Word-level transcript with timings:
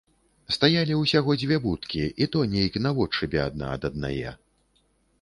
Стаялі 0.55 0.97
ўсяго 1.01 1.31
дзве 1.43 1.59
будкі, 1.67 2.03
і 2.25 2.31
то 2.37 2.43
нейк 2.57 2.73
наводшыбе 2.89 3.39
адна 3.49 3.65
ад 3.79 3.91
аднае. 3.95 4.39